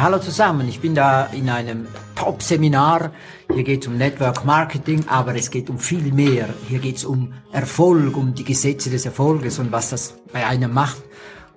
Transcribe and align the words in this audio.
Hallo 0.00 0.20
zusammen, 0.20 0.68
ich 0.68 0.78
bin 0.78 0.94
da 0.94 1.26
in 1.26 1.50
einem 1.50 1.88
Top-Seminar. 2.14 3.10
Hier 3.52 3.64
geht 3.64 3.82
es 3.82 3.88
um 3.88 3.96
Network 3.96 4.44
Marketing, 4.44 5.04
aber 5.08 5.34
es 5.34 5.50
geht 5.50 5.68
um 5.68 5.78
viel 5.80 6.12
mehr. 6.12 6.48
Hier 6.68 6.78
geht 6.78 6.98
es 6.98 7.04
um 7.04 7.32
Erfolg, 7.50 8.16
um 8.16 8.32
die 8.32 8.44
Gesetze 8.44 8.90
des 8.90 9.06
Erfolges 9.06 9.58
und 9.58 9.72
was 9.72 9.90
das 9.90 10.14
bei 10.32 10.46
einem 10.46 10.72
macht. 10.72 11.02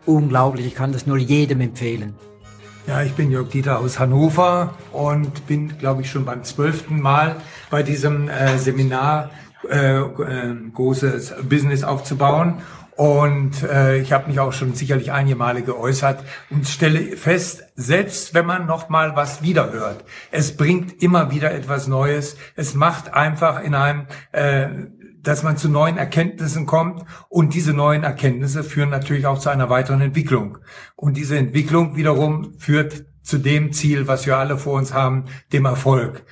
Unglaublich, 0.08 0.66
ich 0.66 0.74
kann 0.74 0.92
das 0.92 1.06
nur 1.06 1.18
jedem 1.18 1.62
empfehlen. 1.62 2.16
Ja, 2.88 3.04
ich 3.04 3.14
bin 3.14 3.30
Jörg 3.30 3.50
Dieter 3.50 3.78
aus 3.78 4.00
Hannover 4.00 4.74
und 4.92 5.46
bin, 5.46 5.78
glaube 5.78 6.02
ich, 6.02 6.10
schon 6.10 6.26
beim 6.26 6.44
zwölften 6.44 7.00
Mal 7.00 7.36
bei 7.70 7.84
diesem 7.84 8.28
äh, 8.28 8.58
Seminar 8.58 9.30
äh, 9.70 10.00
äh, 10.00 10.56
großes 10.74 11.36
Business 11.48 11.84
aufzubauen. 11.84 12.56
Und 13.02 13.64
äh, 13.64 13.98
ich 13.98 14.12
habe 14.12 14.28
mich 14.28 14.40
auch 14.40 14.54
schon 14.54 14.76
sicherlich 14.76 15.12
einige 15.12 15.36
Male 15.36 15.64
geäußert 15.64 16.24
und 16.52 16.68
stelle 16.68 17.18
fest, 17.18 17.64
selbst 17.76 18.36
wenn 18.36 18.46
man 18.46 18.68
noch 18.68 18.90
mal 18.90 19.16
was 19.16 19.42
wiederhört, 19.42 20.06
es 20.30 20.56
bringt 20.56 21.02
immer 21.02 21.32
wieder 21.32 21.52
etwas 21.52 21.88
Neues. 21.88 22.38
Es 22.56 22.76
macht 22.76 23.16
einfach 23.16 23.64
in 23.64 23.74
einem, 23.74 24.06
äh, 24.34 24.68
dass 25.20 25.42
man 25.42 25.58
zu 25.58 25.68
neuen 25.68 25.98
Erkenntnissen 25.98 26.68
kommt 26.68 27.04
und 27.28 27.56
diese 27.56 27.74
neuen 27.74 28.04
Erkenntnisse 28.04 28.64
führen 28.64 28.92
natürlich 28.92 29.26
auch 29.26 29.40
zu 29.40 29.50
einer 29.50 29.72
weiteren 29.72 30.02
Entwicklung. 30.02 30.60
Und 30.96 31.18
diese 31.18 31.40
Entwicklung 31.40 31.96
wiederum 31.96 32.54
führt 32.60 33.06
zu 33.24 33.40
dem 33.40 33.74
Ziel, 33.74 34.08
was 34.08 34.28
wir 34.28 34.38
alle 34.38 34.60
vor 34.60 34.74
uns 34.74 34.94
haben, 34.94 35.26
dem 35.54 35.66
Erfolg. 35.66 36.24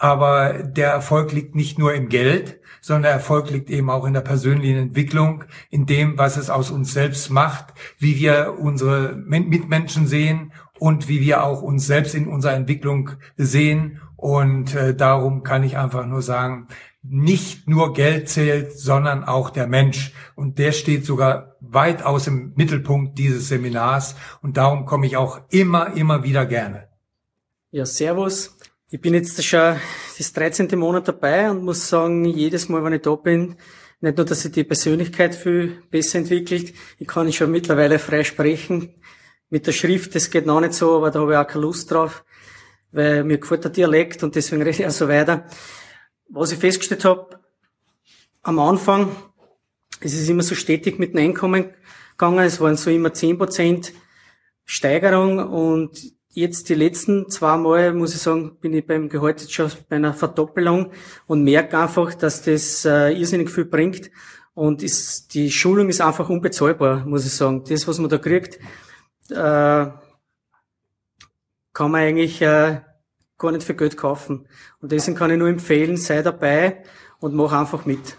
Aber 0.00 0.54
der 0.62 0.88
Erfolg 0.88 1.30
liegt 1.32 1.54
nicht 1.54 1.78
nur 1.78 1.92
im 1.92 2.08
Geld, 2.08 2.58
sondern 2.80 3.02
der 3.02 3.12
Erfolg 3.12 3.50
liegt 3.50 3.68
eben 3.68 3.90
auch 3.90 4.06
in 4.06 4.14
der 4.14 4.22
persönlichen 4.22 4.78
Entwicklung, 4.78 5.44
in 5.68 5.84
dem, 5.84 6.16
was 6.16 6.38
es 6.38 6.48
aus 6.48 6.70
uns 6.70 6.94
selbst 6.94 7.28
macht, 7.28 7.74
wie 7.98 8.16
wir 8.16 8.56
unsere 8.58 9.14
Mitmenschen 9.14 10.06
sehen 10.06 10.54
und 10.78 11.06
wie 11.08 11.20
wir 11.20 11.44
auch 11.44 11.60
uns 11.60 11.86
selbst 11.86 12.14
in 12.14 12.28
unserer 12.28 12.54
Entwicklung 12.54 13.10
sehen. 13.36 14.00
Und 14.16 14.74
äh, 14.74 14.94
darum 14.94 15.42
kann 15.42 15.64
ich 15.64 15.76
einfach 15.76 16.06
nur 16.06 16.22
sagen, 16.22 16.68
nicht 17.02 17.68
nur 17.68 17.92
Geld 17.92 18.30
zählt, 18.30 18.78
sondern 18.78 19.22
auch 19.22 19.50
der 19.50 19.66
Mensch. 19.66 20.14
Und 20.34 20.58
der 20.58 20.72
steht 20.72 21.04
sogar 21.04 21.56
weitaus 21.60 22.26
im 22.26 22.54
Mittelpunkt 22.56 23.18
dieses 23.18 23.48
Seminars. 23.48 24.16
Und 24.40 24.56
darum 24.56 24.86
komme 24.86 25.04
ich 25.04 25.18
auch 25.18 25.42
immer, 25.50 25.94
immer 25.94 26.24
wieder 26.24 26.46
gerne. 26.46 26.88
Ja, 27.70 27.84
Servus. 27.84 28.56
Ich 28.92 29.00
bin 29.00 29.14
jetzt 29.14 29.40
schon 29.44 29.76
das 30.18 30.32
13. 30.32 30.76
Monat 30.76 31.06
dabei 31.06 31.48
und 31.48 31.62
muss 31.62 31.88
sagen, 31.88 32.24
jedes 32.24 32.68
Mal, 32.68 32.82
wenn 32.82 32.94
ich 32.94 33.02
da 33.02 33.14
bin, 33.14 33.54
nicht 34.00 34.16
nur, 34.16 34.26
dass 34.26 34.40
sich 34.40 34.50
die 34.50 34.64
Persönlichkeit 34.64 35.36
viel 35.36 35.80
besser 35.92 36.18
entwickelt, 36.18 36.74
ich 36.98 37.06
kann 37.06 37.32
schon 37.32 37.52
mittlerweile 37.52 38.00
frei 38.00 38.24
sprechen. 38.24 39.00
Mit 39.48 39.68
der 39.68 39.72
Schrift, 39.72 40.16
das 40.16 40.28
geht 40.28 40.44
noch 40.44 40.60
nicht 40.60 40.74
so, 40.74 40.96
aber 40.96 41.12
da 41.12 41.20
habe 41.20 41.32
ich 41.32 41.38
auch 41.38 41.46
keine 41.46 41.66
Lust 41.66 41.88
drauf, 41.88 42.24
weil 42.90 43.22
mir 43.22 43.38
gefällt 43.38 43.62
der 43.62 43.70
Dialekt 43.70 44.24
und 44.24 44.34
deswegen 44.34 44.62
rede 44.62 44.80
ich 44.80 44.86
auch 44.86 44.90
so 44.90 45.06
weiter. 45.06 45.46
Was 46.28 46.50
ich 46.50 46.58
festgestellt 46.58 47.04
habe, 47.04 47.38
am 48.42 48.58
Anfang, 48.58 49.14
es 50.00 50.14
ist 50.14 50.28
immer 50.28 50.42
so 50.42 50.56
stetig 50.56 50.98
mit 50.98 51.14
dem 51.14 51.20
Einkommen 51.20 51.72
gegangen, 52.18 52.44
es 52.44 52.60
waren 52.60 52.76
so 52.76 52.90
immer 52.90 53.10
10% 53.10 53.92
Steigerung 54.64 55.38
und 55.38 56.19
Jetzt 56.32 56.68
die 56.68 56.74
letzten 56.74 57.28
zwei 57.28 57.56
Mal, 57.56 57.92
muss 57.92 58.14
ich 58.14 58.20
sagen, 58.20 58.56
bin 58.60 58.72
ich 58.72 58.86
beim 58.86 59.08
Gehalt 59.08 59.40
jetzt 59.40 59.52
schon 59.52 59.68
bei 59.88 59.96
einer 59.96 60.14
Verdoppelung 60.14 60.92
und 61.26 61.42
merke 61.42 61.76
einfach, 61.76 62.14
dass 62.14 62.42
das 62.42 62.84
äh, 62.84 63.10
irrsinnig 63.10 63.50
viel 63.50 63.64
bringt. 63.64 64.12
Und 64.54 64.82
ist, 64.82 65.34
die 65.34 65.50
Schulung 65.50 65.88
ist 65.88 66.00
einfach 66.00 66.28
unbezahlbar, 66.28 67.04
muss 67.04 67.26
ich 67.26 67.32
sagen. 67.32 67.64
Das, 67.68 67.88
was 67.88 67.98
man 67.98 68.10
da 68.10 68.18
kriegt, 68.18 68.60
äh, 69.30 69.90
kann 71.72 71.90
man 71.90 72.00
eigentlich 72.00 72.40
äh, 72.42 72.80
gar 73.36 73.50
nicht 73.50 73.64
für 73.64 73.74
Geld 73.74 73.96
kaufen. 73.96 74.46
Und 74.80 74.92
deswegen 74.92 75.16
kann 75.16 75.32
ich 75.32 75.38
nur 75.38 75.48
empfehlen, 75.48 75.96
sei 75.96 76.22
dabei 76.22 76.84
und 77.18 77.34
mach 77.34 77.52
einfach 77.52 77.86
mit. 77.86 78.16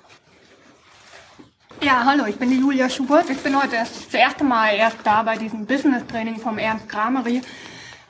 Ja, 1.81 2.03
hallo, 2.03 2.25
ich 2.27 2.35
bin 2.35 2.49
die 2.49 2.59
Julia 2.59 2.89
Schubert. 2.89 3.29
Ich 3.29 3.39
bin 3.39 3.55
heute 3.55 3.77
das 3.77 4.13
erste 4.13 4.43
Mal 4.43 4.75
erst 4.75 4.97
da 5.05 5.23
bei 5.23 5.37
diesem 5.37 5.65
Business 5.65 6.05
Training 6.07 6.37
vom 6.37 6.57
Ernst 6.57 6.89
Kramery. 6.89 7.41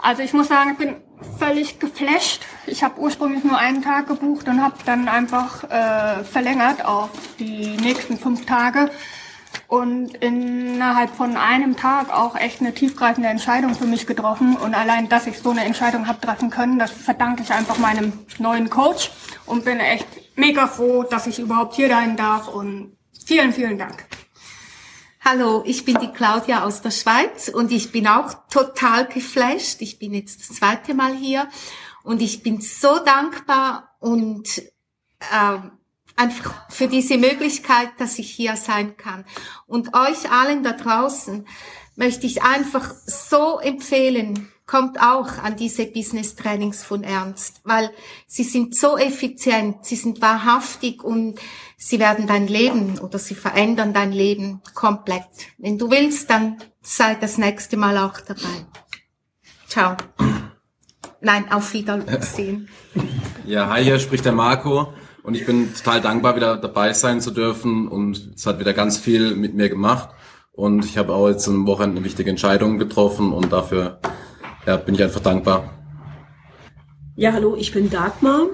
Also 0.01 0.23
ich 0.23 0.33
muss 0.33 0.47
sagen, 0.47 0.71
ich 0.71 0.77
bin 0.77 0.95
völlig 1.37 1.79
geflasht. 1.79 2.41
Ich 2.65 2.83
habe 2.83 2.99
ursprünglich 2.99 3.43
nur 3.43 3.57
einen 3.57 3.83
Tag 3.83 4.07
gebucht 4.07 4.47
und 4.47 4.61
habe 4.61 4.75
dann 4.85 5.07
einfach 5.07 5.63
äh, 5.65 6.23
verlängert 6.23 6.83
auf 6.83 7.11
die 7.39 7.77
nächsten 7.77 8.17
fünf 8.17 8.45
Tage 8.45 8.89
und 9.67 10.15
innerhalb 10.15 11.11
von 11.11 11.37
einem 11.37 11.75
Tag 11.77 12.09
auch 12.09 12.35
echt 12.35 12.61
eine 12.61 12.73
tiefgreifende 12.73 13.29
Entscheidung 13.29 13.75
für 13.75 13.85
mich 13.85 14.07
getroffen. 14.07 14.57
Und 14.57 14.73
allein, 14.73 15.07
dass 15.07 15.27
ich 15.27 15.39
so 15.39 15.51
eine 15.51 15.63
Entscheidung 15.65 16.07
habe 16.07 16.19
treffen 16.19 16.49
können, 16.49 16.79
das 16.79 16.91
verdanke 16.91 17.43
ich 17.43 17.53
einfach 17.53 17.77
meinem 17.77 18.13
neuen 18.39 18.69
Coach 18.69 19.11
und 19.45 19.65
bin 19.65 19.79
echt 19.79 20.07
mega 20.35 20.67
froh, 20.67 21.03
dass 21.03 21.27
ich 21.27 21.39
überhaupt 21.39 21.75
hier 21.75 21.89
sein 21.89 22.17
darf 22.17 22.47
und 22.47 22.97
vielen, 23.25 23.53
vielen 23.53 23.77
Dank. 23.77 24.05
Hallo, 25.23 25.61
ich 25.67 25.85
bin 25.85 25.99
die 25.99 26.11
Claudia 26.11 26.63
aus 26.63 26.81
der 26.81 26.89
Schweiz 26.89 27.47
und 27.47 27.71
ich 27.71 27.91
bin 27.91 28.07
auch 28.07 28.33
total 28.49 29.07
geflasht. 29.07 29.79
Ich 29.83 29.99
bin 29.99 30.15
jetzt 30.15 30.39
das 30.39 30.57
zweite 30.57 30.95
Mal 30.95 31.15
hier 31.15 31.47
und 32.01 32.23
ich 32.23 32.41
bin 32.41 32.59
so 32.59 32.97
dankbar 33.05 33.95
und 33.99 34.57
äh, 35.19 35.59
einfach 36.15 36.71
für 36.71 36.87
diese 36.87 37.19
Möglichkeit, 37.19 37.91
dass 37.99 38.17
ich 38.17 38.31
hier 38.31 38.55
sein 38.55 38.97
kann. 38.97 39.23
Und 39.67 39.93
euch 39.93 40.31
allen 40.31 40.63
da 40.63 40.71
draußen 40.71 41.45
möchte 41.95 42.25
ich 42.25 42.41
einfach 42.41 42.91
so 43.05 43.59
empfehlen, 43.59 44.51
kommt 44.71 45.01
auch 45.01 45.37
an 45.43 45.57
diese 45.57 45.85
Business 45.85 46.33
Trainings 46.33 46.81
von 46.81 47.03
Ernst, 47.03 47.59
weil 47.65 47.91
sie 48.25 48.45
sind 48.45 48.73
so 48.73 48.97
effizient, 48.97 49.85
sie 49.85 49.97
sind 49.97 50.21
wahrhaftig 50.21 51.03
und 51.03 51.39
sie 51.75 51.99
werden 51.99 52.25
dein 52.25 52.47
Leben 52.47 52.97
oder 52.99 53.19
sie 53.19 53.35
verändern 53.35 53.93
dein 53.93 54.13
Leben 54.13 54.61
komplett. 54.73 55.27
Wenn 55.57 55.77
du 55.77 55.91
willst, 55.91 56.29
dann 56.29 56.55
sei 56.81 57.15
das 57.15 57.37
nächste 57.37 57.75
Mal 57.75 57.97
auch 57.97 58.21
dabei. 58.21 58.65
Ciao. 59.67 59.97
Nein, 61.19 61.51
auf 61.51 61.73
Wiedersehen. 61.73 62.69
Ja, 63.45 63.67
hi, 63.67 63.83
hier 63.83 63.99
spricht 63.99 64.23
der 64.23 64.31
Marco 64.31 64.93
und 65.23 65.35
ich 65.35 65.45
bin 65.45 65.73
total 65.73 65.99
dankbar, 65.99 66.37
wieder 66.37 66.55
dabei 66.55 66.93
sein 66.93 67.19
zu 67.19 67.31
dürfen 67.31 67.89
und 67.89 68.35
es 68.37 68.45
hat 68.45 68.61
wieder 68.61 68.71
ganz 68.71 68.97
viel 68.97 69.35
mit 69.35 69.53
mir 69.53 69.67
gemacht 69.67 70.11
und 70.53 70.85
ich 70.85 70.97
habe 70.97 71.13
auch 71.13 71.27
jetzt 71.27 71.45
am 71.49 71.67
Wochenende 71.67 71.97
eine 71.97 72.05
wichtige 72.05 72.29
Entscheidung 72.29 72.77
getroffen 72.77 73.33
und 73.33 73.51
dafür 73.51 73.99
ja, 74.65 74.77
bin 74.77 74.95
ich 74.95 75.03
einfach 75.03 75.21
dankbar. 75.21 75.73
Ja, 77.15 77.33
hallo, 77.33 77.55
ich 77.55 77.71
bin 77.71 77.89
Dagmar 77.89 78.47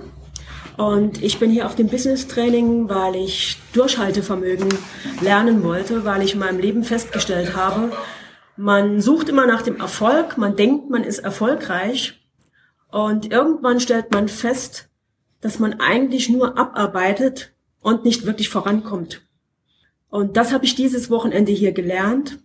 und 0.78 1.24
ich 1.24 1.40
bin 1.40 1.52
hier 1.52 1.66
auf 1.66 1.76
dem 1.76 1.88
Business 1.88 2.28
Training, 2.28 2.90
weil 2.90 3.16
ich 3.16 3.58
Durchhaltevermögen 3.74 4.70
lernen 5.22 5.64
wollte, 5.64 6.06
weil 6.06 6.22
ich 6.22 6.34
in 6.34 6.40
meinem 6.40 6.60
Leben 6.60 6.84
festgestellt 6.84 7.56
habe, 7.56 7.92
man 8.56 9.02
sucht 9.02 9.30
immer 9.30 9.46
nach 9.46 9.62
dem 9.62 9.80
Erfolg, 9.80 10.38
man 10.38 10.56
denkt, 10.56 10.90
man 10.90 11.04
ist 11.04 11.20
erfolgreich 11.20 12.20
und 12.90 13.32
irgendwann 13.32 13.80
stellt 13.80 14.12
man 14.12 14.28
fest, 14.28 14.90
dass 15.42 15.60
man 15.60 15.80
eigentlich 15.80 16.30
nur 16.30 16.58
abarbeitet 16.58 17.54
und 17.82 18.04
nicht 18.04 18.26
wirklich 18.26 18.50
vorankommt. 18.50 19.22
Und 20.10 20.38
das 20.38 20.52
habe 20.52 20.66
ich 20.66 20.74
dieses 20.74 21.10
Wochenende 21.12 21.52
hier 21.52 21.72
gelernt. 21.72 22.40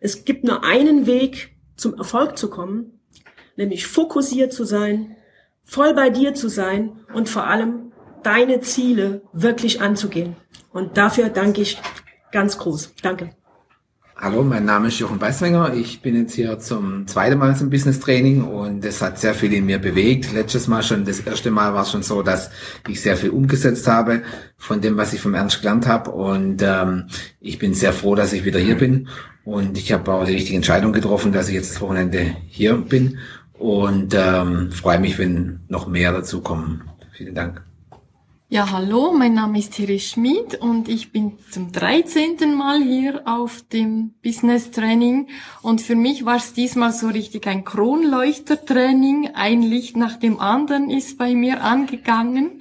Es 0.00 0.24
gibt 0.24 0.42
nur 0.42 0.64
einen 0.64 1.06
Weg, 1.06 1.56
zum 1.78 1.94
Erfolg 1.94 2.36
zu 2.36 2.50
kommen, 2.50 3.00
nämlich 3.56 3.86
fokussiert 3.86 4.52
zu 4.52 4.64
sein, 4.64 5.16
voll 5.62 5.94
bei 5.94 6.10
dir 6.10 6.34
zu 6.34 6.48
sein 6.48 7.00
und 7.14 7.30
vor 7.30 7.46
allem 7.46 7.92
deine 8.22 8.60
Ziele 8.60 9.22
wirklich 9.32 9.80
anzugehen. 9.80 10.36
Und 10.72 10.98
dafür 10.98 11.30
danke 11.30 11.62
ich 11.62 11.80
ganz 12.32 12.58
groß. 12.58 12.92
Danke. 13.00 13.30
Hallo, 14.20 14.42
mein 14.42 14.64
Name 14.64 14.88
ist 14.88 14.98
Jochen 14.98 15.20
Weißwenger. 15.20 15.74
Ich 15.74 16.02
bin 16.02 16.16
jetzt 16.16 16.34
hier 16.34 16.58
zum 16.58 17.06
zweiten 17.06 17.38
Mal 17.38 17.54
zum 17.54 17.70
Business 17.70 18.00
Training 18.00 18.42
und 18.42 18.84
es 18.84 19.00
hat 19.00 19.20
sehr 19.20 19.32
viel 19.32 19.52
in 19.52 19.64
mir 19.64 19.78
bewegt. 19.78 20.32
Letztes 20.32 20.66
Mal 20.66 20.82
schon, 20.82 21.04
das 21.04 21.20
erste 21.20 21.52
Mal 21.52 21.72
war 21.72 21.82
es 21.82 21.92
schon 21.92 22.02
so, 22.02 22.22
dass 22.22 22.50
ich 22.88 23.00
sehr 23.00 23.16
viel 23.16 23.30
umgesetzt 23.30 23.86
habe 23.86 24.22
von 24.56 24.80
dem, 24.80 24.96
was 24.96 25.12
ich 25.12 25.20
vom 25.20 25.34
Ernst 25.34 25.60
gelernt 25.60 25.86
habe 25.86 26.10
und 26.10 26.60
ähm, 26.62 27.06
ich 27.38 27.60
bin 27.60 27.74
sehr 27.74 27.92
froh, 27.92 28.16
dass 28.16 28.32
ich 28.32 28.44
wieder 28.44 28.58
hier 28.58 28.76
bin 28.76 29.08
und 29.48 29.78
ich 29.78 29.92
habe 29.92 30.12
auch 30.12 30.26
die 30.26 30.34
richtige 30.34 30.56
Entscheidung 30.56 30.92
getroffen, 30.92 31.32
dass 31.32 31.48
ich 31.48 31.54
jetzt 31.54 31.70
das 31.70 31.80
Wochenende 31.80 32.36
hier 32.48 32.74
bin 32.76 33.18
und 33.58 34.14
ähm, 34.14 34.70
freue 34.72 34.98
mich, 34.98 35.18
wenn 35.18 35.60
noch 35.68 35.86
mehr 35.86 36.12
dazu 36.12 36.42
kommen. 36.42 36.82
Vielen 37.12 37.34
Dank. 37.34 37.62
Ja, 38.50 38.70
hallo, 38.72 39.14
mein 39.16 39.32
Name 39.32 39.58
ist 39.58 39.72
Thierry 39.72 40.00
Schmid 40.00 40.56
und 40.56 40.90
ich 40.90 41.12
bin 41.12 41.38
zum 41.50 41.72
13. 41.72 42.54
Mal 42.54 42.82
hier 42.82 43.22
auf 43.26 43.62
dem 43.72 44.12
Business 44.22 44.70
Training 44.70 45.28
und 45.62 45.80
für 45.80 45.96
mich 45.96 46.26
war 46.26 46.36
es 46.36 46.52
diesmal 46.52 46.92
so 46.92 47.08
richtig 47.08 47.46
ein 47.46 47.64
Kronleuchtertraining. 47.64 49.30
Ein 49.34 49.62
Licht 49.62 49.96
nach 49.96 50.16
dem 50.16 50.40
anderen 50.40 50.90
ist 50.90 51.16
bei 51.16 51.34
mir 51.34 51.62
angegangen. 51.62 52.60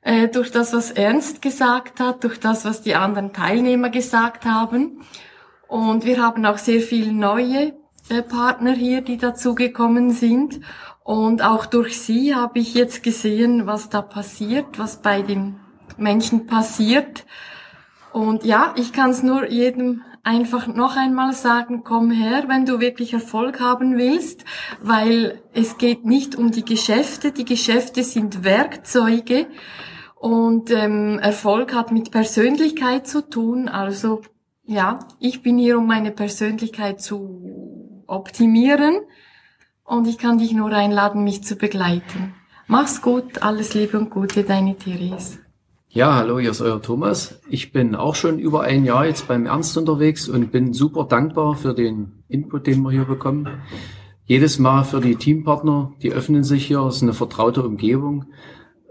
Äh, 0.00 0.28
durch 0.28 0.50
das, 0.50 0.72
was 0.72 0.92
Ernst 0.92 1.42
gesagt 1.42 2.00
hat, 2.00 2.24
durch 2.24 2.40
das, 2.40 2.64
was 2.64 2.80
die 2.80 2.94
anderen 2.94 3.34
Teilnehmer 3.34 3.90
gesagt 3.90 4.46
haben. 4.46 5.02
Und 5.68 6.04
wir 6.04 6.22
haben 6.22 6.44
auch 6.46 6.58
sehr 6.58 6.80
viel 6.80 7.12
neue 7.12 7.74
Partner 8.28 8.72
hier, 8.72 9.00
die 9.00 9.16
dazugekommen 9.16 10.10
sind. 10.10 10.60
Und 11.02 11.42
auch 11.42 11.66
durch 11.66 12.00
sie 12.00 12.34
habe 12.34 12.58
ich 12.58 12.74
jetzt 12.74 13.02
gesehen, 13.02 13.66
was 13.66 13.88
da 13.88 14.02
passiert, 14.02 14.78
was 14.78 15.02
bei 15.02 15.22
den 15.22 15.60
Menschen 15.96 16.46
passiert. 16.46 17.24
Und 18.12 18.44
ja, 18.44 18.74
ich 18.76 18.92
kann 18.92 19.10
es 19.10 19.22
nur 19.22 19.48
jedem 19.50 20.02
einfach 20.22 20.66
noch 20.66 20.96
einmal 20.96 21.32
sagen, 21.32 21.84
komm 21.84 22.10
her, 22.10 22.44
wenn 22.48 22.66
du 22.66 22.80
wirklich 22.80 23.12
Erfolg 23.12 23.60
haben 23.60 23.96
willst, 23.96 24.44
weil 24.82 25.40
es 25.52 25.78
geht 25.78 26.04
nicht 26.04 26.34
um 26.34 26.50
die 26.50 26.64
Geschäfte. 26.64 27.30
Die 27.30 27.44
Geschäfte 27.44 28.02
sind 28.02 28.42
Werkzeuge 28.42 29.46
und 30.16 30.72
ähm, 30.72 31.20
Erfolg 31.20 31.72
hat 31.74 31.92
mit 31.92 32.10
Persönlichkeit 32.10 33.06
zu 33.06 33.28
tun. 33.28 33.68
Also 33.68 34.22
ja, 34.66 34.98
ich 35.20 35.42
bin 35.42 35.58
hier, 35.58 35.78
um 35.78 35.86
meine 35.86 36.10
Persönlichkeit 36.10 37.00
zu 37.00 38.02
optimieren 38.06 39.00
und 39.84 40.06
ich 40.06 40.18
kann 40.18 40.38
dich 40.38 40.52
nur 40.52 40.72
einladen, 40.72 41.24
mich 41.24 41.42
zu 41.42 41.56
begleiten. 41.56 42.34
Mach's 42.66 43.00
gut, 43.00 43.42
alles 43.42 43.74
Liebe 43.74 43.98
und 43.98 44.10
Gute, 44.10 44.42
deine 44.42 44.76
Therese. 44.76 45.38
Ja, 45.88 46.14
hallo, 46.14 46.38
hier 46.38 46.50
ist 46.50 46.60
euer 46.60 46.82
Thomas. 46.82 47.40
Ich 47.48 47.72
bin 47.72 47.94
auch 47.94 48.16
schon 48.16 48.38
über 48.38 48.62
ein 48.62 48.84
Jahr 48.84 49.06
jetzt 49.06 49.28
beim 49.28 49.46
Ernst 49.46 49.78
unterwegs 49.78 50.28
und 50.28 50.52
bin 50.52 50.72
super 50.72 51.04
dankbar 51.04 51.54
für 51.54 51.74
den 51.74 52.24
Input, 52.28 52.66
den 52.66 52.82
wir 52.82 52.90
hier 52.90 53.04
bekommen. 53.04 53.48
Jedes 54.24 54.58
Mal 54.58 54.82
für 54.82 55.00
die 55.00 55.14
Teampartner, 55.14 55.92
die 56.02 56.12
öffnen 56.12 56.42
sich 56.42 56.66
hier, 56.66 56.80
es 56.80 56.96
ist 56.96 57.02
eine 57.02 57.14
vertraute 57.14 57.62
Umgebung 57.62 58.26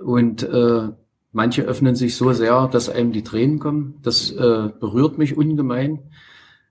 und 0.04 0.44
äh, 0.44 0.88
manche 1.36 1.64
öffnen 1.64 1.96
sich 1.96 2.16
so 2.16 2.32
sehr, 2.32 2.70
dass 2.70 2.90
einem 2.90 3.12
die 3.12 3.24
Tränen 3.24 3.60
kommen. 3.60 3.96
Das 4.02 4.32
äh, 4.32 4.70
berührt 4.80 5.18
mich 5.18 5.36
ungemein. 5.36 6.00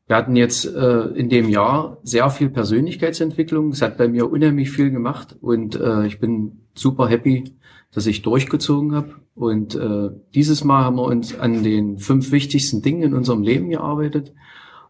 Wir 0.06 0.16
hatten 0.16 0.36
jetzt 0.36 0.64
äh, 0.64 1.02
in 1.08 1.28
dem 1.28 1.50
Jahr 1.50 1.98
sehr 2.02 2.30
viel 2.30 2.48
Persönlichkeitsentwicklung. 2.48 3.72
Es 3.72 3.82
hat 3.82 3.98
bei 3.98 4.08
mir 4.08 4.30
unheimlich 4.30 4.70
viel 4.70 4.90
gemacht 4.90 5.36
und 5.42 5.78
äh, 5.78 6.06
ich 6.06 6.18
bin 6.18 6.62
super 6.74 7.08
happy, 7.08 7.52
dass 7.92 8.06
ich 8.06 8.22
durchgezogen 8.22 8.94
habe. 8.94 9.16
Und 9.34 9.74
äh, 9.74 10.08
dieses 10.34 10.64
Mal 10.64 10.82
haben 10.84 10.96
wir 10.96 11.04
uns 11.04 11.38
an 11.38 11.62
den 11.62 11.98
fünf 11.98 12.32
wichtigsten 12.32 12.80
Dingen 12.80 13.02
in 13.02 13.14
unserem 13.14 13.42
Leben 13.42 13.68
gearbeitet. 13.68 14.32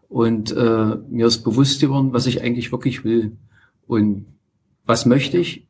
Und 0.07 0.55
äh, 0.55 0.95
mir 1.09 1.27
ist 1.27 1.43
bewusst 1.43 1.81
geworden, 1.81 2.13
was 2.13 2.27
ich 2.27 2.41
eigentlich 2.41 2.71
wirklich 2.71 3.03
will. 3.03 3.35
Und 3.87 4.25
was 4.85 5.05
möchte 5.05 5.37
ich? 5.37 5.67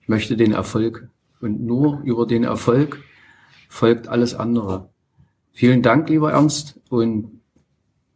Ich 0.00 0.08
möchte 0.08 0.38
den 0.38 0.52
Erfolg. 0.52 1.10
Und 1.42 1.60
nur 1.60 2.00
über 2.04 2.26
den 2.26 2.44
Erfolg 2.44 3.02
folgt 3.72 4.06
alles 4.06 4.34
andere. 4.34 4.90
Vielen 5.50 5.80
Dank, 5.82 6.10
lieber 6.10 6.32
Ernst. 6.32 6.78
Und 6.90 7.40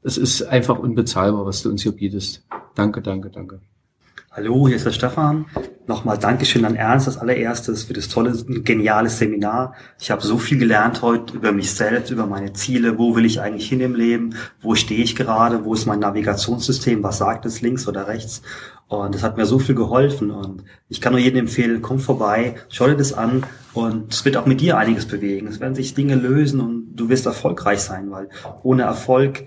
es 0.02 0.18
ist 0.18 0.42
einfach 0.42 0.78
unbezahlbar, 0.78 1.46
was 1.46 1.62
du 1.62 1.70
uns 1.70 1.82
hier 1.82 1.92
bietest. 1.92 2.44
Danke, 2.74 3.00
danke, 3.00 3.30
danke. 3.30 3.60
Hallo, 4.36 4.68
hier 4.68 4.76
ist 4.76 4.84
der 4.84 4.92
Stefan. 4.92 5.46
Nochmal 5.86 6.18
Dankeschön 6.18 6.66
an 6.66 6.74
Ernst 6.74 7.06
als 7.06 7.16
allererstes 7.16 7.84
für 7.84 7.94
das 7.94 8.08
tolle, 8.08 8.34
geniale 8.64 9.08
Seminar. 9.08 9.72
Ich 9.98 10.10
habe 10.10 10.20
so 10.20 10.36
viel 10.36 10.58
gelernt 10.58 11.00
heute 11.00 11.34
über 11.34 11.52
mich 11.52 11.70
selbst, 11.70 12.10
über 12.10 12.26
meine 12.26 12.52
Ziele. 12.52 12.98
Wo 12.98 13.16
will 13.16 13.24
ich 13.24 13.40
eigentlich 13.40 13.66
hin 13.66 13.80
im 13.80 13.94
Leben? 13.94 14.34
Wo 14.60 14.74
stehe 14.74 15.02
ich 15.02 15.16
gerade? 15.16 15.64
Wo 15.64 15.72
ist 15.72 15.86
mein 15.86 16.00
Navigationssystem? 16.00 17.02
Was 17.02 17.16
sagt 17.16 17.46
es 17.46 17.62
links 17.62 17.88
oder 17.88 18.08
rechts? 18.08 18.42
Und 18.88 19.14
das 19.14 19.22
hat 19.22 19.38
mir 19.38 19.46
so 19.46 19.58
viel 19.58 19.74
geholfen. 19.74 20.30
Und 20.30 20.64
ich 20.90 21.00
kann 21.00 21.14
nur 21.14 21.20
jedem 21.22 21.40
empfehlen, 21.40 21.80
komm 21.80 21.98
vorbei, 21.98 22.56
schau 22.68 22.88
dir 22.88 22.96
das 22.96 23.14
an. 23.14 23.44
Und 23.72 24.12
es 24.12 24.26
wird 24.26 24.36
auch 24.36 24.44
mit 24.44 24.60
dir 24.60 24.76
einiges 24.76 25.06
bewegen. 25.06 25.46
Es 25.46 25.60
werden 25.60 25.74
sich 25.74 25.94
Dinge 25.94 26.14
lösen 26.14 26.60
und 26.60 26.94
du 26.94 27.08
wirst 27.08 27.24
erfolgreich 27.24 27.80
sein, 27.80 28.10
weil 28.10 28.28
ohne 28.62 28.82
Erfolg 28.82 29.46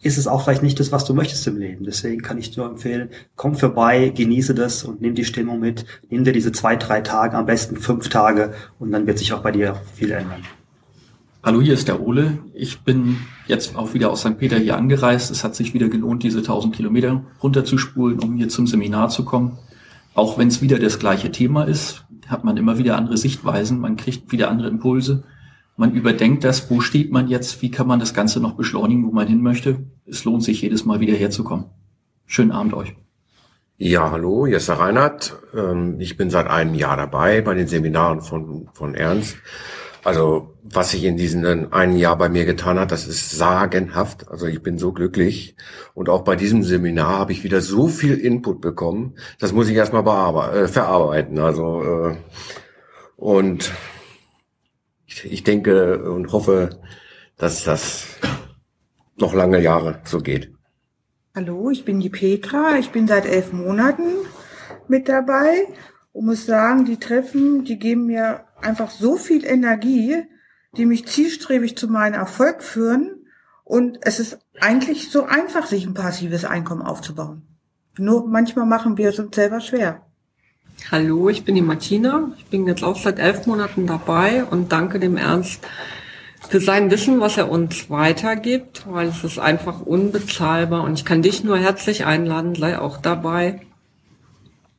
ist 0.00 0.18
es 0.18 0.26
auch 0.26 0.44
vielleicht 0.44 0.62
nicht 0.62 0.78
das, 0.78 0.92
was 0.92 1.04
du 1.04 1.14
möchtest 1.14 1.46
im 1.46 1.56
Leben. 1.56 1.84
Deswegen 1.84 2.22
kann 2.22 2.38
ich 2.38 2.50
dir 2.50 2.64
empfehlen, 2.64 3.10
komm 3.36 3.54
vorbei, 3.54 4.12
genieße 4.14 4.54
das 4.54 4.84
und 4.84 5.00
nimm 5.00 5.14
die 5.14 5.24
Stimmung 5.24 5.58
mit. 5.58 5.86
Nimm 6.08 6.24
dir 6.24 6.32
diese 6.32 6.52
zwei, 6.52 6.76
drei 6.76 7.00
Tage, 7.00 7.36
am 7.36 7.46
besten 7.46 7.76
fünf 7.76 8.08
Tage 8.08 8.54
und 8.78 8.92
dann 8.92 9.06
wird 9.06 9.18
sich 9.18 9.32
auch 9.32 9.42
bei 9.42 9.50
dir 9.50 9.80
viel 9.94 10.12
ändern. 10.12 10.42
Hallo, 11.42 11.60
hier 11.60 11.74
ist 11.74 11.88
der 11.88 12.00
Ole. 12.00 12.38
Ich 12.54 12.80
bin 12.80 13.18
jetzt 13.46 13.74
auch 13.76 13.94
wieder 13.94 14.10
aus 14.10 14.20
St. 14.20 14.38
Peter 14.38 14.58
hier 14.58 14.76
angereist. 14.76 15.30
Es 15.30 15.44
hat 15.44 15.54
sich 15.54 15.72
wieder 15.72 15.88
gelohnt, 15.88 16.22
diese 16.22 16.38
1000 16.38 16.76
Kilometer 16.76 17.24
runterzuspulen, 17.42 18.20
um 18.20 18.36
hier 18.36 18.48
zum 18.48 18.66
Seminar 18.66 19.08
zu 19.08 19.24
kommen. 19.24 19.58
Auch 20.14 20.36
wenn 20.36 20.48
es 20.48 20.62
wieder 20.62 20.78
das 20.78 20.98
gleiche 20.98 21.30
Thema 21.30 21.64
ist, 21.64 22.04
hat 22.26 22.44
man 22.44 22.56
immer 22.56 22.78
wieder 22.78 22.96
andere 22.96 23.16
Sichtweisen, 23.16 23.80
man 23.80 23.96
kriegt 23.96 24.30
wieder 24.30 24.50
andere 24.50 24.68
Impulse 24.68 25.24
man 25.78 25.94
überdenkt 25.94 26.42
das, 26.42 26.70
wo 26.70 26.80
steht 26.80 27.12
man 27.12 27.28
jetzt, 27.28 27.62
wie 27.62 27.70
kann 27.70 27.86
man 27.86 28.00
das 28.00 28.12
Ganze 28.12 28.40
noch 28.40 28.54
beschleunigen, 28.54 29.06
wo 29.06 29.12
man 29.12 29.28
hin 29.28 29.40
möchte. 29.40 29.78
Es 30.06 30.24
lohnt 30.24 30.42
sich 30.42 30.60
jedes 30.60 30.84
Mal 30.84 30.98
wieder 30.98 31.14
herzukommen. 31.14 31.66
Schönen 32.26 32.50
Abend 32.50 32.74
euch. 32.74 32.94
Ja, 33.76 34.10
hallo, 34.10 34.44
hier 34.44 34.56
ist 34.56 34.68
der 34.68 34.80
Reinhard. 34.80 35.36
Ähm, 35.54 36.00
ich 36.00 36.16
bin 36.16 36.30
seit 36.30 36.48
einem 36.48 36.74
Jahr 36.74 36.96
dabei 36.96 37.42
bei 37.42 37.54
den 37.54 37.68
Seminaren 37.68 38.22
von, 38.22 38.68
von 38.72 38.96
Ernst. 38.96 39.36
Also, 40.02 40.54
was 40.64 40.90
sich 40.90 41.04
in 41.04 41.16
diesem 41.16 41.72
einen 41.72 41.96
Jahr 41.96 42.18
bei 42.18 42.28
mir 42.28 42.44
getan 42.44 42.78
hat, 42.80 42.90
das 42.90 43.06
ist 43.06 43.30
sagenhaft. 43.30 44.28
Also, 44.28 44.46
ich 44.46 44.60
bin 44.64 44.78
so 44.78 44.92
glücklich. 44.92 45.54
Und 45.94 46.08
auch 46.08 46.22
bei 46.22 46.34
diesem 46.34 46.64
Seminar 46.64 47.18
habe 47.20 47.30
ich 47.30 47.44
wieder 47.44 47.60
so 47.60 47.86
viel 47.86 48.14
Input 48.14 48.60
bekommen. 48.60 49.14
Das 49.38 49.52
muss 49.52 49.68
ich 49.68 49.76
erstmal 49.76 50.02
äh, 50.02 50.66
verarbeiten. 50.66 51.38
Also, 51.38 51.82
äh, 51.84 52.16
und 53.16 53.72
ich 55.24 55.44
denke 55.44 56.10
und 56.10 56.32
hoffe, 56.32 56.80
dass 57.36 57.64
das 57.64 58.06
noch 59.16 59.34
lange 59.34 59.60
Jahre 59.60 60.00
so 60.04 60.20
geht. 60.20 60.52
Hallo, 61.34 61.70
ich 61.70 61.84
bin 61.84 62.00
die 62.00 62.10
Petra. 62.10 62.78
Ich 62.78 62.90
bin 62.90 63.06
seit 63.06 63.26
elf 63.26 63.52
Monaten 63.52 64.02
mit 64.88 65.08
dabei 65.08 65.68
und 66.12 66.26
muss 66.26 66.46
sagen, 66.46 66.84
die 66.84 66.98
Treffen, 66.98 67.64
die 67.64 67.78
geben 67.78 68.06
mir 68.06 68.44
einfach 68.60 68.90
so 68.90 69.16
viel 69.16 69.44
Energie, 69.44 70.16
die 70.76 70.86
mich 70.86 71.06
zielstrebig 71.06 71.76
zu 71.76 71.88
meinem 71.88 72.14
Erfolg 72.14 72.62
führen. 72.62 73.26
Und 73.64 73.98
es 74.02 74.18
ist 74.18 74.38
eigentlich 74.60 75.10
so 75.10 75.24
einfach, 75.24 75.66
sich 75.66 75.86
ein 75.86 75.94
passives 75.94 76.44
Einkommen 76.44 76.82
aufzubauen. 76.82 77.46
Nur 77.98 78.26
manchmal 78.26 78.66
machen 78.66 78.96
wir 78.96 79.10
es 79.10 79.18
uns 79.18 79.34
selber 79.36 79.60
schwer. 79.60 80.07
Hallo, 80.86 81.28
ich 81.28 81.44
bin 81.44 81.54
die 81.54 81.60
Martina. 81.60 82.32
Ich 82.38 82.46
bin 82.46 82.66
jetzt 82.66 82.82
auch 82.82 82.96
seit 82.96 83.18
elf 83.18 83.46
Monaten 83.46 83.86
dabei 83.86 84.44
und 84.44 84.72
danke 84.72 84.98
dem 84.98 85.18
Ernst 85.18 85.60
für 86.48 86.60
sein 86.60 86.90
Wissen, 86.90 87.20
was 87.20 87.36
er 87.36 87.50
uns 87.50 87.90
weitergibt, 87.90 88.86
weil 88.88 89.08
es 89.08 89.22
ist 89.22 89.38
einfach 89.38 89.82
unbezahlbar 89.82 90.84
und 90.84 90.94
ich 90.94 91.04
kann 91.04 91.20
dich 91.20 91.44
nur 91.44 91.58
herzlich 91.58 92.06
einladen, 92.06 92.54
sei 92.54 92.78
auch 92.78 92.96
dabei. 92.96 93.60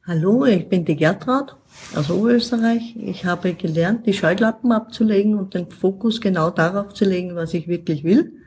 Hallo, 0.08 0.46
ich 0.46 0.68
bin 0.68 0.86
die 0.86 0.96
Gertrud 0.96 1.56
aus 1.96 2.10
Oberösterreich. 2.10 2.96
Ich 2.98 3.26
habe 3.26 3.54
gelernt, 3.54 4.08
die 4.08 4.14
Scheuklappen 4.14 4.72
abzulegen 4.72 5.38
und 5.38 5.54
den 5.54 5.70
Fokus 5.70 6.22
genau 6.22 6.50
darauf 6.50 6.96
zu 6.96 7.06
legen, 7.06 7.36
was 7.36 7.54
ich 7.54 7.68
wirklich 7.68 8.04
will. 8.04 8.39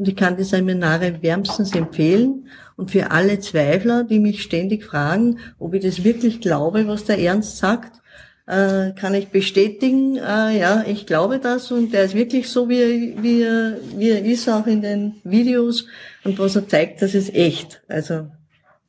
Und 0.00 0.08
ich 0.08 0.16
kann 0.16 0.38
die 0.38 0.44
Seminare 0.44 1.20
wärmstens 1.20 1.74
empfehlen. 1.74 2.48
Und 2.74 2.90
für 2.90 3.10
alle 3.10 3.38
Zweifler, 3.38 4.02
die 4.02 4.18
mich 4.18 4.42
ständig 4.42 4.82
fragen, 4.82 5.40
ob 5.58 5.74
ich 5.74 5.82
das 5.82 6.04
wirklich 6.04 6.40
glaube, 6.40 6.88
was 6.88 7.04
der 7.04 7.18
Ernst 7.18 7.58
sagt, 7.58 8.00
äh, 8.46 8.92
kann 8.92 9.12
ich 9.12 9.28
bestätigen, 9.28 10.16
äh, 10.16 10.58
ja, 10.58 10.84
ich 10.86 11.04
glaube 11.04 11.38
das 11.38 11.70
und 11.70 11.92
der 11.92 12.04
ist 12.04 12.14
wirklich 12.14 12.48
so, 12.48 12.70
wie, 12.70 12.80
er, 12.80 13.22
wie, 13.22 13.42
er, 13.42 13.76
wie 13.94 14.08
er 14.08 14.24
ist, 14.24 14.48
auch 14.48 14.66
in 14.66 14.80
den 14.80 15.16
Videos. 15.22 15.84
Und 16.24 16.38
was 16.38 16.56
er 16.56 16.66
zeigt, 16.66 17.02
das 17.02 17.14
ist 17.14 17.34
echt. 17.34 17.82
Also, 17.86 18.28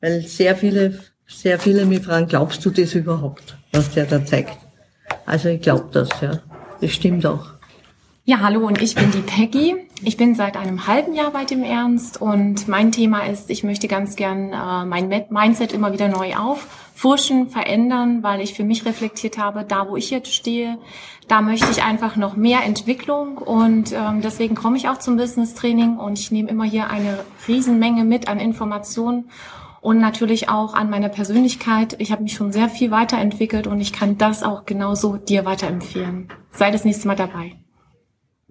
weil 0.00 0.22
sehr 0.22 0.56
viele, 0.56 0.98
sehr 1.26 1.58
viele 1.58 1.84
mich 1.84 2.00
fragen, 2.00 2.26
glaubst 2.26 2.64
du 2.64 2.70
das 2.70 2.94
überhaupt, 2.94 3.58
was 3.70 3.90
der 3.90 4.06
da 4.06 4.24
zeigt? 4.24 4.56
Also 5.26 5.50
ich 5.50 5.60
glaube 5.60 5.90
das, 5.92 6.08
ja. 6.22 6.40
Das 6.80 6.90
stimmt 6.90 7.26
auch. 7.26 7.52
Ja, 8.24 8.38
hallo 8.38 8.64
und 8.68 8.80
ich 8.80 8.94
bin 8.94 9.10
die 9.10 9.18
Peggy. 9.18 9.74
Ich 10.04 10.16
bin 10.16 10.36
seit 10.36 10.56
einem 10.56 10.86
halben 10.86 11.12
Jahr 11.12 11.32
bei 11.32 11.44
dem 11.44 11.64
Ernst 11.64 12.22
und 12.22 12.68
mein 12.68 12.92
Thema 12.92 13.26
ist, 13.26 13.50
ich 13.50 13.64
möchte 13.64 13.88
ganz 13.88 14.14
gern 14.14 14.52
äh, 14.52 14.84
mein 14.84 15.08
Mindset 15.28 15.72
immer 15.72 15.92
wieder 15.92 16.06
neu 16.06 16.36
auffurschen, 16.36 17.48
verändern, 17.48 18.22
weil 18.22 18.40
ich 18.40 18.54
für 18.54 18.62
mich 18.62 18.86
reflektiert 18.86 19.38
habe, 19.38 19.64
da 19.64 19.88
wo 19.88 19.96
ich 19.96 20.10
jetzt 20.10 20.32
stehe, 20.32 20.78
da 21.26 21.40
möchte 21.40 21.68
ich 21.72 21.82
einfach 21.82 22.14
noch 22.14 22.36
mehr 22.36 22.62
Entwicklung 22.62 23.38
und 23.38 23.90
ähm, 23.90 24.20
deswegen 24.22 24.54
komme 24.54 24.76
ich 24.76 24.88
auch 24.88 24.98
zum 24.98 25.16
Business 25.16 25.54
Training 25.54 25.96
und 25.96 26.16
ich 26.16 26.30
nehme 26.30 26.48
immer 26.48 26.64
hier 26.64 26.90
eine 26.90 27.24
Riesenmenge 27.48 28.04
mit 28.04 28.28
an 28.28 28.38
Informationen 28.38 29.30
und 29.80 29.98
natürlich 29.98 30.48
auch 30.48 30.74
an 30.74 30.90
meiner 30.90 31.08
Persönlichkeit. 31.08 31.96
Ich 31.98 32.12
habe 32.12 32.22
mich 32.22 32.34
schon 32.34 32.52
sehr 32.52 32.68
viel 32.68 32.92
weiterentwickelt 32.92 33.66
und 33.66 33.80
ich 33.80 33.92
kann 33.92 34.16
das 34.16 34.44
auch 34.44 34.64
genauso 34.64 35.16
dir 35.16 35.44
weiterempfehlen. 35.44 36.28
Sei 36.52 36.70
das 36.70 36.84
nächste 36.84 37.08
Mal 37.08 37.16
dabei. 37.16 37.56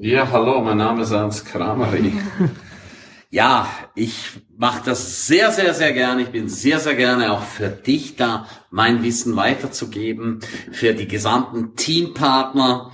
Ja, 0.04 0.32
hallo, 0.32 0.62
mein 0.62 0.78
Name 0.78 1.04
ist 1.04 1.12
Ernst 1.12 1.46
Krameri. 1.46 2.12
ja, 3.30 3.68
ich 3.94 4.32
mache 4.58 4.82
das 4.84 5.28
sehr, 5.28 5.52
sehr, 5.52 5.76
sehr 5.76 5.94
gerne. 5.94 6.24
Ich 6.24 6.30
bin 6.30 6.50
sehr, 6.50 6.80
sehr 6.80 6.96
gerne 6.96 7.32
auch 7.32 7.44
für 7.44 7.70
dich 7.70 8.16
da, 8.16 8.48
mein 8.72 9.04
Wissen 9.04 9.36
weiterzugeben, 9.36 10.40
für 10.72 10.96
die 10.96 11.08
gesamten 11.08 11.76
Teampartner. 11.76 12.92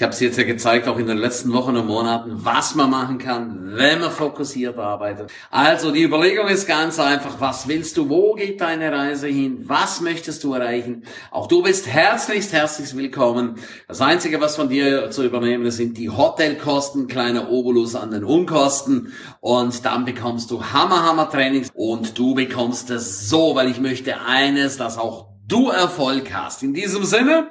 Ich 0.00 0.02
habe 0.02 0.14
es 0.14 0.20
jetzt 0.20 0.38
ja 0.38 0.44
gezeigt, 0.44 0.88
auch 0.88 0.96
in 0.96 1.06
den 1.06 1.18
letzten 1.18 1.52
Wochen 1.52 1.76
und 1.76 1.86
Monaten, 1.86 2.30
was 2.42 2.74
man 2.74 2.88
machen 2.88 3.18
kann, 3.18 3.72
wenn 3.74 4.00
man 4.00 4.10
fokussiert 4.10 4.78
arbeitet. 4.78 5.30
Also 5.50 5.92
die 5.92 6.02
Überlegung 6.02 6.48
ist 6.48 6.66
ganz 6.66 6.98
einfach, 6.98 7.38
was 7.38 7.68
willst 7.68 7.98
du, 7.98 8.08
wo 8.08 8.32
geht 8.32 8.62
deine 8.62 8.90
Reise 8.90 9.26
hin, 9.26 9.64
was 9.66 10.00
möchtest 10.00 10.42
du 10.42 10.54
erreichen? 10.54 11.04
Auch 11.30 11.48
du 11.48 11.62
bist 11.62 11.86
herzlichst, 11.86 12.54
herzlichst 12.54 12.96
willkommen. 12.96 13.56
Das 13.88 14.00
Einzige, 14.00 14.40
was 14.40 14.56
von 14.56 14.70
dir 14.70 15.10
zu 15.10 15.22
übernehmen 15.22 15.66
ist, 15.66 15.76
sind 15.76 15.98
die 15.98 16.08
Hotelkosten, 16.08 17.06
kleiner 17.06 17.50
Obolus 17.50 17.94
an 17.94 18.10
den 18.10 18.24
Unkosten 18.24 19.12
und 19.40 19.84
dann 19.84 20.06
bekommst 20.06 20.50
du 20.50 20.64
Hammer, 20.64 21.04
Hammer 21.04 21.28
Trainings 21.28 21.68
und 21.74 22.18
du 22.18 22.34
bekommst 22.34 22.88
es 22.88 23.28
so, 23.28 23.54
weil 23.54 23.68
ich 23.68 23.80
möchte 23.80 24.18
eines, 24.22 24.78
dass 24.78 24.96
auch 24.96 25.28
du 25.46 25.68
Erfolg 25.68 26.32
hast. 26.32 26.62
In 26.62 26.72
diesem 26.72 27.04
Sinne, 27.04 27.50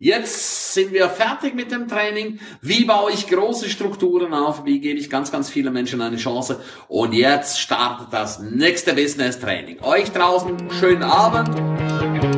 Jetzt 0.00 0.74
sind 0.74 0.92
wir 0.92 1.08
fertig 1.08 1.56
mit 1.56 1.72
dem 1.72 1.88
Training. 1.88 2.38
Wie 2.62 2.84
baue 2.84 3.10
ich 3.10 3.26
große 3.26 3.68
Strukturen 3.68 4.32
auf? 4.32 4.64
Wie 4.64 4.78
gebe 4.78 4.96
ich 4.96 5.10
ganz, 5.10 5.32
ganz 5.32 5.50
vielen 5.50 5.72
Menschen 5.72 6.00
eine 6.00 6.16
Chance? 6.16 6.60
Und 6.86 7.14
jetzt 7.14 7.58
startet 7.58 8.06
das 8.12 8.38
nächste 8.38 8.94
Business 8.94 9.40
Training. 9.40 9.80
Euch 9.82 10.12
draußen 10.12 10.70
schönen 10.78 11.02
Abend. 11.02 12.37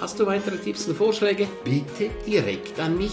Hast 0.00 0.18
du 0.18 0.26
weitere 0.26 0.56
Tipps 0.56 0.88
und 0.88 0.96
Vorschläge? 0.96 1.46
Bitte 1.62 2.10
direkt 2.26 2.80
an 2.80 2.98
mich. 2.98 3.12